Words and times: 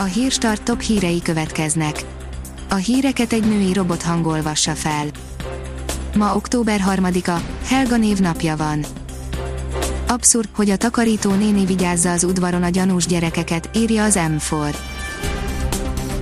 A 0.00 0.04
hírstart 0.04 0.62
top 0.62 0.80
hírei 0.80 1.22
következnek. 1.22 2.04
A 2.68 2.74
híreket 2.74 3.32
egy 3.32 3.48
női 3.48 3.72
robot 3.72 4.02
hangolvassa 4.02 4.74
fel. 4.74 5.06
Ma 6.16 6.34
október 6.34 6.80
3-a, 6.88 7.40
Helga 7.64 7.96
név 7.96 8.18
napja 8.18 8.56
van. 8.56 8.84
Abszurd, 10.08 10.48
hogy 10.54 10.70
a 10.70 10.76
takarító 10.76 11.34
néni 11.34 11.64
vigyázza 11.64 12.12
az 12.12 12.24
udvaron 12.24 12.62
a 12.62 12.68
gyanús 12.68 13.06
gyerekeket, 13.06 13.70
írja 13.74 14.04
az 14.04 14.18
M4. 14.18 14.74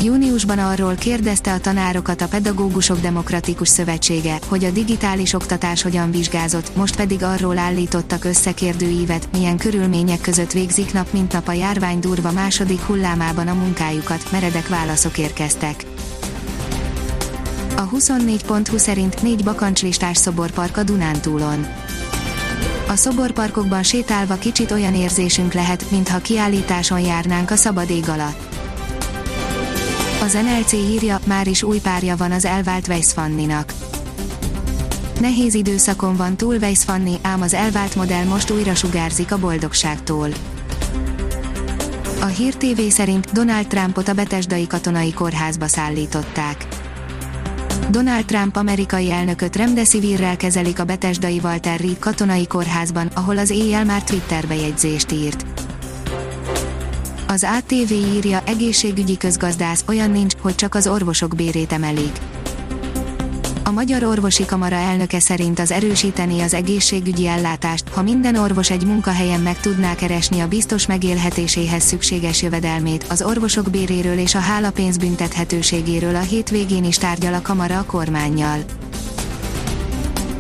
Júniusban 0.03 0.59
arról 0.59 0.95
kérdezte 0.95 1.53
a 1.53 1.61
tanárokat 1.61 2.21
a 2.21 2.29
Pedagógusok 2.29 3.01
Demokratikus 3.01 3.69
Szövetsége, 3.69 4.39
hogy 4.49 4.65
a 4.65 4.71
digitális 4.71 5.33
oktatás 5.33 5.83
hogyan 5.83 6.11
vizsgázott, 6.11 6.77
most 6.77 6.97
pedig 6.97 7.23
arról 7.23 7.59
állítottak 7.59 8.25
összekérdőívet, 8.25 9.29
milyen 9.33 9.57
körülmények 9.57 10.21
között 10.21 10.53
végzik 10.53 10.93
nap 10.93 11.13
mint 11.13 11.33
nap 11.33 11.49
a 11.49 11.53
járvány 11.53 11.99
durva 11.99 12.33
második 12.33 12.81
hullámában 12.81 13.49
a 13.49 13.55
munkájukat, 13.55 14.31
meredek 14.31 14.69
válaszok 14.69 15.19
érkeztek. 15.19 15.85
A 17.77 17.89
24.20 17.89 18.77
szerint 18.77 19.23
négy 19.23 19.45
bakancslistás 19.45 20.17
szoborpark 20.17 20.77
a 20.77 20.83
Dunántúlon. 20.83 21.67
A 22.89 22.97
szoborparkokban 22.97 23.83
sétálva 23.83 24.35
kicsit 24.35 24.71
olyan 24.71 24.95
érzésünk 24.95 25.53
lehet, 25.53 25.91
mintha 25.91 26.19
kiállításon 26.19 27.01
járnánk 27.01 27.51
a 27.51 27.57
szabad 27.57 27.91
ég 27.91 28.09
alatt. 28.09 28.56
Az 30.27 30.33
NLC 30.33 30.73
írja, 30.73 31.19
már 31.27 31.47
is 31.47 31.63
új 31.63 31.79
párja 31.79 32.17
van 32.17 32.33
az 32.33 32.45
elvált 32.45 32.89
Weiss 32.89 33.13
Fanninak. 33.13 33.73
Nehéz 35.21 35.55
időszakon 35.55 36.17
van 36.17 36.37
túl 36.37 36.55
Weiss 36.57 36.85
Fanni, 36.85 37.19
ám 37.23 37.43
az 37.43 37.55
elvált 37.55 37.95
modell 37.95 38.25
most 38.25 38.51
újra 38.51 38.75
sugárzik 38.75 39.33
a 39.33 39.39
boldogságtól. 39.39 40.29
A 42.21 42.25
Hír 42.25 42.55
TV 42.55 42.81
szerint 42.89 43.33
Donald 43.33 43.67
Trumpot 43.67 44.09
a 44.09 44.13
Betesdai 44.13 44.67
Katonai 44.67 45.13
Kórházba 45.13 45.67
szállították. 45.67 46.67
Donald 47.91 48.25
Trump 48.25 48.57
amerikai 48.57 49.11
elnököt 49.11 49.57
remdesivirrel 49.57 50.37
kezelik 50.37 50.81
a 50.81 50.85
Betesdai 50.85 51.41
Walter 51.43 51.81
Reed 51.81 51.99
Katonai 51.99 52.47
Kórházban, 52.47 53.11
ahol 53.15 53.39
az 53.39 53.51
éjjel 53.51 53.85
már 53.85 54.03
Twitter 54.03 54.47
bejegyzést 54.47 55.13
írt. 55.13 55.66
Az 57.29 57.47
ATV 57.59 57.93
írja, 57.93 58.43
egészségügyi 58.47 59.17
közgazdász, 59.17 59.85
olyan 59.89 60.11
nincs, 60.11 60.35
hogy 60.41 60.55
csak 60.55 60.75
az 60.75 60.87
orvosok 60.87 61.35
bérét 61.35 61.73
emelik. 61.73 62.19
A 63.65 63.71
Magyar 63.71 64.05
Orvosi 64.05 64.45
Kamara 64.45 64.77
elnöke 64.77 65.21
szerint 65.21 65.59
az 65.59 65.71
erősíteni 65.71 66.41
az 66.41 66.55
egészségügyi 66.55 67.27
ellátást, 67.27 67.89
ha 67.89 68.03
minden 68.03 68.37
orvos 68.37 68.71
egy 68.71 68.85
munkahelyen 68.85 69.41
meg 69.41 69.61
tudná 69.61 69.95
keresni 69.95 70.41
a 70.41 70.49
biztos 70.49 70.87
megélhetéséhez 70.87 71.83
szükséges 71.83 72.43
jövedelmét, 72.43 73.05
az 73.09 73.23
orvosok 73.23 73.71
béréről 73.71 74.19
és 74.19 74.35
a 74.35 74.39
hálapénz 74.39 74.97
büntethetőségéről 74.97 76.17
a 76.17 76.21
hétvégén 76.21 76.85
is 76.85 76.99
tárgyal 76.99 77.35
a 77.35 77.43
Kamara 77.43 77.79
a 77.79 77.85
kormányjal. 77.85 78.59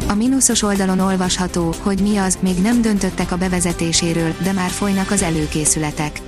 A 0.08 0.14
mínuszos 0.14 0.62
oldalon 0.62 0.98
olvasható, 0.98 1.74
hogy 1.82 2.00
mi 2.00 2.16
az, 2.16 2.38
még 2.40 2.58
nem 2.62 2.82
döntöttek 2.82 3.32
a 3.32 3.36
bevezetéséről, 3.36 4.34
de 4.42 4.52
már 4.52 4.70
folynak 4.70 5.10
az 5.10 5.22
előkészületek 5.22 6.25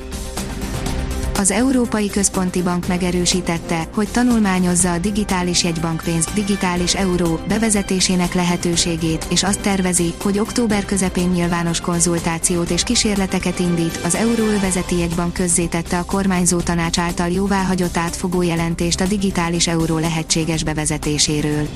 az 1.39 1.50
Európai 1.50 2.11
Központi 2.11 2.62
Bank 2.62 2.86
megerősítette, 2.86 3.89
hogy 3.94 4.08
tanulmányozza 4.08 4.92
a 4.92 4.98
digitális 4.98 5.64
jegybankpénz, 5.64 6.25
digitális 6.34 6.94
euró 6.94 7.39
bevezetésének 7.48 8.34
lehetőségét, 8.34 9.27
és 9.31 9.42
azt 9.42 9.61
tervezi, 9.61 10.14
hogy 10.22 10.39
október 10.39 10.84
közepén 10.84 11.28
nyilvános 11.28 11.81
konzultációt 11.81 12.70
és 12.70 12.83
kísérleteket 12.83 13.59
indít. 13.59 14.00
Az 14.05 14.14
Euróövezeti 14.14 14.98
Jegybank 14.98 15.33
közzétette 15.33 15.98
a 15.98 16.05
kormányzó 16.05 16.61
tanács 16.61 16.98
által 16.98 17.28
jóváhagyott 17.28 17.97
átfogó 17.97 18.42
jelentést 18.42 19.00
a 19.00 19.06
digitális 19.06 19.66
euró 19.66 19.98
lehetséges 19.98 20.64
bevezetéséről. 20.64 21.69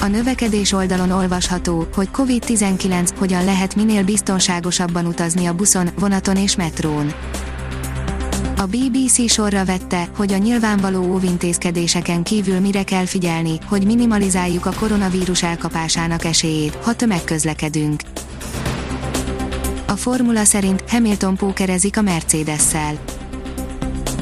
A 0.00 0.06
növekedés 0.06 0.72
oldalon 0.72 1.10
olvasható, 1.10 1.86
hogy 1.94 2.08
COVID-19 2.12 3.08
hogyan 3.18 3.44
lehet 3.44 3.74
minél 3.74 4.04
biztonságosabban 4.04 5.06
utazni 5.06 5.46
a 5.46 5.54
buszon, 5.54 5.88
vonaton 5.98 6.36
és 6.36 6.56
metrón. 6.56 7.12
A 8.66 8.68
BBC 8.68 9.30
sorra 9.30 9.64
vette, 9.64 10.08
hogy 10.16 10.32
a 10.32 10.36
nyilvánvaló 10.36 11.12
óvintézkedéseken 11.12 12.22
kívül 12.22 12.60
mire 12.60 12.82
kell 12.82 13.04
figyelni, 13.04 13.58
hogy 13.66 13.84
minimalizáljuk 13.84 14.66
a 14.66 14.72
koronavírus 14.78 15.42
elkapásának 15.42 16.24
esélyét, 16.24 16.74
ha 16.74 16.94
tömegközlekedünk. 16.94 18.00
A 19.86 19.92
formula 19.92 20.44
szerint 20.44 20.84
Hamilton 20.90 21.36
pókerezik 21.36 21.96
a 21.96 22.02
Mercedes-szel. 22.02 22.98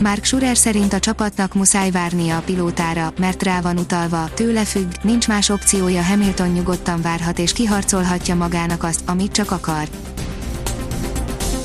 Mark 0.00 0.24
Schurer 0.24 0.56
szerint 0.56 0.92
a 0.92 0.98
csapatnak 0.98 1.54
muszáj 1.54 1.90
várnia 1.90 2.36
a 2.36 2.40
pilótára, 2.40 3.12
mert 3.18 3.42
rá 3.42 3.60
van 3.60 3.78
utalva, 3.78 4.30
tőle 4.34 4.64
függ, 4.64 4.92
nincs 5.02 5.28
más 5.28 5.48
opciója 5.48 6.02
Hamilton 6.02 6.48
nyugodtan 6.48 7.02
várhat 7.02 7.38
és 7.38 7.52
kiharcolhatja 7.52 8.34
magának 8.34 8.82
azt, 8.82 9.02
amit 9.06 9.32
csak 9.32 9.50
akar. 9.50 9.88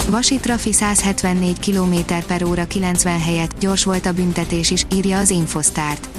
Vasi 0.10 0.38
Trafi 0.38 0.74
174 0.74 1.60
km 1.60 2.14
per 2.28 2.44
óra 2.44 2.68
90 2.68 3.20
helyett 3.20 3.60
gyors 3.60 3.84
volt 3.84 4.06
a 4.06 4.14
büntetés 4.14 4.72
is, 4.72 4.86
írja 4.94 5.18
az 5.18 5.30
Infosztárt. 5.30 6.10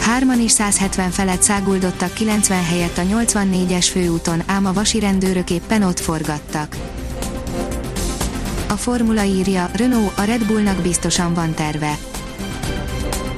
Hárman 0.00 0.40
is 0.40 0.50
170 0.50 1.10
felett 1.10 1.42
száguldottak 1.42 2.12
90 2.12 2.64
helyett 2.64 2.98
a 2.98 3.02
84-es 3.02 3.86
főúton, 3.90 4.42
ám 4.46 4.66
a 4.66 4.72
vasi 4.72 4.98
rendőrök 5.00 5.50
éppen 5.50 5.82
ott 5.82 6.00
forgattak. 6.00 6.76
A 8.68 8.74
formula 8.74 9.22
írja, 9.24 9.70
Renault, 9.72 10.18
a 10.18 10.22
Red 10.22 10.46
Bullnak 10.46 10.76
biztosan 10.82 11.34
van 11.34 11.54
terve. 11.54 11.98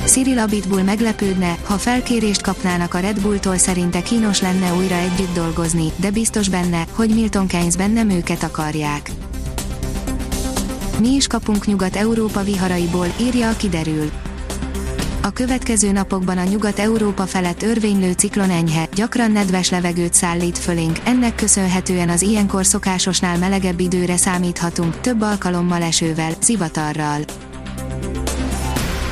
Cyril 0.08 0.38
Abitbull 0.38 0.82
meglepődne, 0.82 1.56
ha 1.64 1.78
felkérést 1.78 2.42
kapnának 2.42 2.94
a 2.94 2.98
Red 2.98 3.20
Bulltól 3.20 3.56
szerinte 3.56 4.02
kínos 4.02 4.41
lenne 4.41 4.74
újra 4.74 4.94
együtt 4.94 5.34
dolgozni, 5.34 5.92
de 5.96 6.10
biztos 6.10 6.48
benne, 6.48 6.86
hogy 6.92 7.14
Milton 7.14 7.46
Keynesben 7.46 7.91
nem 7.91 8.10
őket 8.10 8.42
akarják. 8.42 9.10
Mi 11.00 11.14
is 11.14 11.26
kapunk 11.26 11.66
Nyugat-Európa 11.66 12.42
viharaiból, 12.42 13.06
írja 13.20 13.48
a 13.48 13.56
kiderül. 13.56 14.10
A 15.22 15.30
következő 15.30 15.92
napokban 15.92 16.38
a 16.38 16.44
Nyugat-Európa 16.44 17.26
felett 17.26 17.62
örvénylő 17.62 18.12
ciklon 18.12 18.50
enyhe, 18.50 18.88
gyakran 18.94 19.30
nedves 19.30 19.70
levegőt 19.70 20.14
szállít 20.14 20.58
fölénk, 20.58 20.98
ennek 21.04 21.34
köszönhetően 21.34 22.08
az 22.08 22.22
ilyenkor 22.22 22.66
szokásosnál 22.66 23.38
melegebb 23.38 23.80
időre 23.80 24.16
számíthatunk, 24.16 25.00
több 25.00 25.20
alkalommal 25.20 25.82
esővel, 25.82 26.32
zivatarral. 26.42 27.20